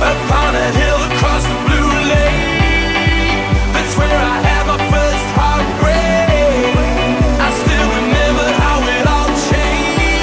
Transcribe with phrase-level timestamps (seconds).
[0.00, 2.62] upon a hill across the blue lake.
[3.74, 6.76] That's where I had my first heartbreak.
[7.46, 10.18] I still remember how it all changed.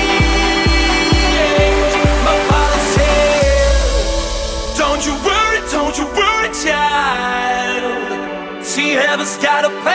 [2.28, 7.84] My father said, Don't you worry, don't you worry, child.
[8.66, 9.95] She heaven's got a plan.